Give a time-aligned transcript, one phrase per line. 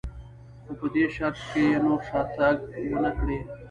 [0.63, 2.55] خو په دې شرط که یې نور شاتګ
[2.91, 3.39] نه و کړی.